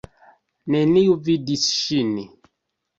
Neniu 0.75 1.19
vidis 1.29 1.69
ŝin. 1.85 2.15